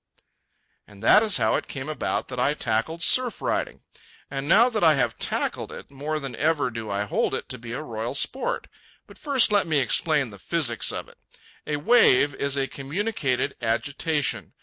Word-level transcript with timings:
And 0.87 1.03
that 1.03 1.21
is 1.21 1.37
how 1.37 1.53
it 1.57 1.67
came 1.67 1.87
about 1.87 2.27
that 2.29 2.39
I 2.39 2.55
tackled 2.55 3.03
surf 3.03 3.39
riding. 3.39 3.83
And 4.31 4.47
now 4.49 4.67
that 4.67 4.83
I 4.83 4.95
have 4.95 5.19
tackled 5.19 5.71
it, 5.71 5.91
more 5.91 6.19
than 6.19 6.35
ever 6.37 6.71
do 6.71 6.89
I 6.89 7.03
hold 7.05 7.35
it 7.35 7.47
to 7.49 7.59
be 7.59 7.73
a 7.73 7.83
royal 7.83 8.15
sport. 8.15 8.65
But 9.05 9.19
first 9.19 9.51
let 9.51 9.67
me 9.67 9.77
explain 9.77 10.31
the 10.31 10.39
physics 10.39 10.91
of 10.91 11.07
it. 11.07 11.19
A 11.67 11.75
wave 11.77 12.33
is 12.33 12.57
a 12.57 12.65
communicated 12.65 13.55
agitation. 13.61 14.53